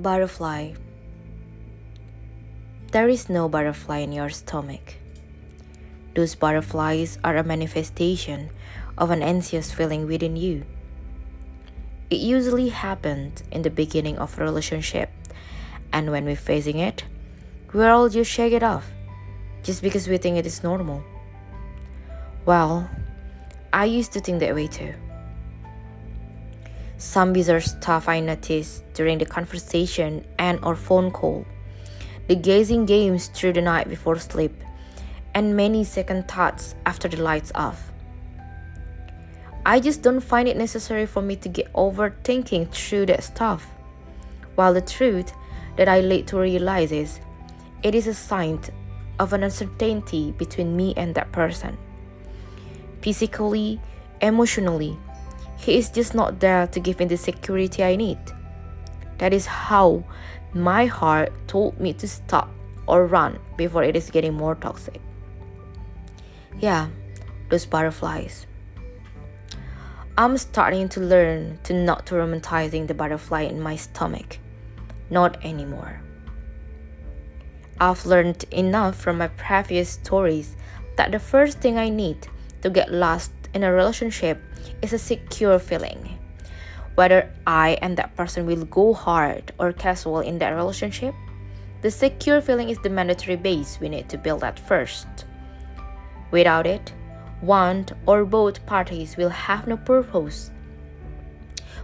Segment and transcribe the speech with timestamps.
[0.00, 0.72] Butterfly.
[2.90, 4.94] There is no butterfly in your stomach.
[6.14, 8.48] Those butterflies are a manifestation
[8.96, 10.64] of an anxious feeling within you.
[12.08, 15.10] It usually happens in the beginning of a relationship,
[15.92, 17.04] and when we're facing it,
[17.74, 18.86] we all just shake it off
[19.62, 21.04] just because we think it is normal.
[22.46, 22.88] Well,
[23.70, 24.94] I used to think that way too.
[27.00, 31.46] Some bizarre stuff I noticed during the conversation and or phone call,
[32.28, 34.52] the gazing games through the night before sleep,
[35.32, 37.90] and many second thoughts after the lights off.
[39.64, 43.66] I just don't find it necessary for me to get overthinking through that stuff.
[44.56, 45.32] While the truth
[45.76, 47.18] that I to realize is
[47.82, 48.60] it is a sign
[49.18, 51.78] of an uncertainty between me and that person.
[53.00, 53.80] Physically,
[54.20, 54.98] emotionally,
[55.60, 58.18] he is just not there to give me the security I need.
[59.18, 60.04] That is how
[60.54, 62.50] my heart told me to stop
[62.86, 65.00] or run before it is getting more toxic.
[66.58, 66.88] Yeah,
[67.50, 68.46] those butterflies.
[70.16, 74.38] I'm starting to learn to not to romanticizing the butterfly in my stomach.
[75.10, 76.00] Not anymore.
[77.78, 80.56] I've learned enough from my previous stories
[80.96, 82.28] that the first thing I need
[82.62, 84.40] to get lost in a relationship
[84.82, 86.18] is a secure feeling.
[86.94, 91.14] Whether I and that person will go hard or casual in that relationship,
[91.82, 95.06] the secure feeling is the mandatory base we need to build at first.
[96.30, 96.92] Without it,
[97.40, 100.50] one or both parties will have no purpose,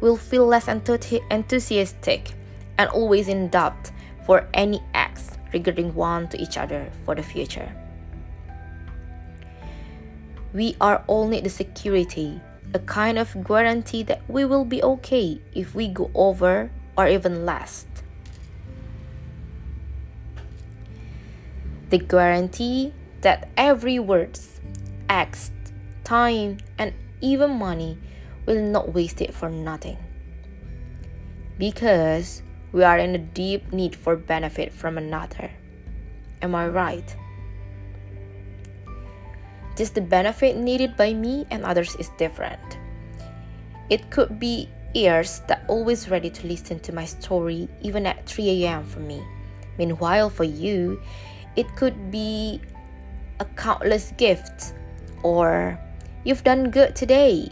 [0.00, 2.32] will feel less enthusiastic,
[2.78, 3.90] and always in doubt
[4.24, 7.74] for any acts regarding one to each other for the future.
[10.52, 12.40] We are all need the security,
[12.74, 17.46] a kind of guarantee that we will be okay if we go over or even
[17.46, 17.86] last.
[21.90, 24.60] The guarantee that every words,
[25.08, 25.50] acts,
[26.04, 27.98] time, and even money
[28.46, 29.98] will not waste it for nothing.
[31.58, 32.42] Because
[32.72, 35.50] we are in a deep need for benefit from another.
[36.42, 37.16] Am I right?
[39.80, 42.60] Just the benefit needed by me and others is different.
[43.88, 48.60] It could be ears that always ready to listen to my story even at 3
[48.60, 48.84] a.m.
[48.84, 49.24] for me.
[49.78, 51.00] Meanwhile, for you,
[51.56, 52.60] it could be
[53.40, 54.74] a countless gift
[55.22, 55.80] or
[56.24, 57.48] you've done good today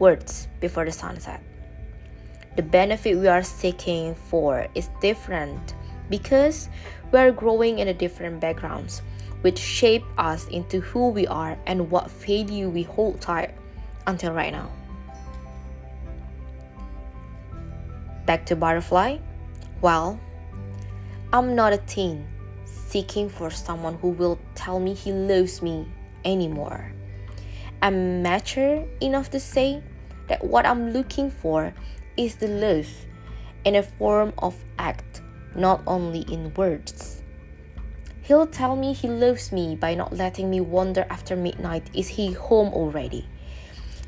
[0.00, 1.40] words before the sunset
[2.56, 5.74] the benefit we are seeking for is different
[6.08, 6.68] because
[7.12, 9.02] we are growing in a different backgrounds
[9.42, 13.54] which shape us into who we are and what value we hold tight
[14.06, 14.70] until right now.
[18.26, 19.18] Back to butterfly.
[19.80, 20.20] Well,
[21.32, 22.26] I'm not a teen
[22.64, 25.86] seeking for someone who will tell me he loves me
[26.24, 26.92] anymore.
[27.82, 29.82] I'm mature enough to say
[30.28, 31.72] that what I'm looking for
[32.16, 32.88] is the love
[33.64, 35.22] in a form of act,
[35.54, 37.19] not only in words.
[38.30, 42.30] He'll tell me he loves me by not letting me wonder after midnight is he
[42.30, 43.26] home already.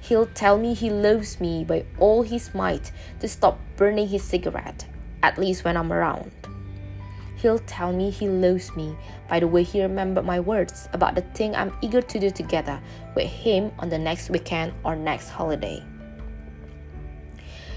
[0.00, 4.86] He'll tell me he loves me by all his might to stop burning his cigarette,
[5.24, 6.30] at least when I'm around.
[7.34, 8.96] He'll tell me he loves me
[9.28, 12.80] by the way he remembered my words about the thing I'm eager to do together
[13.16, 15.82] with him on the next weekend or next holiday.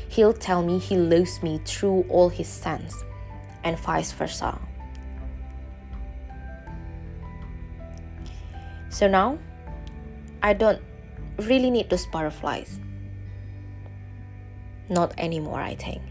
[0.09, 3.03] He'll tell me he loves me through all his sons,
[3.63, 4.59] and vice versa.
[8.95, 9.37] So now,
[10.41, 10.81] I don't
[11.39, 12.79] really need those butterflies.
[14.87, 16.01] Not anymore, I think.